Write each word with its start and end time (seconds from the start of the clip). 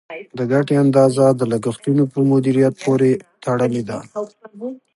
د 0.37 0.39
ګټې 0.51 0.75
اندازه 0.83 1.25
د 1.39 1.41
لګښتونو 1.51 2.03
په 2.13 2.19
مدیریت 2.31 2.73
پورې 2.83 3.11
تړلې 3.43 3.83
ده. 3.89 3.99